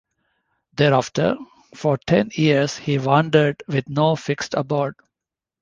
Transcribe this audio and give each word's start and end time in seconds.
Thereafter, 0.73 1.35
for 1.75 1.95
ten 1.99 2.31
years 2.33 2.75
he 2.75 2.97
wandered 2.97 3.61
with 3.67 3.87
no 3.87 4.15
fixed 4.15 4.55
abode. 4.55 4.95